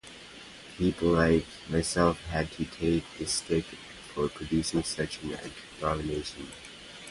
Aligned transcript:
People 0.79 1.09
like 1.09 1.45
myself 1.69 2.19
had 2.25 2.49
to 2.53 2.65
take 2.65 3.03
the 3.19 3.27
stick 3.27 3.65
for 4.15 4.29
producing 4.29 4.81
such 4.81 5.21
an 5.21 5.37
abomination! 5.77 6.47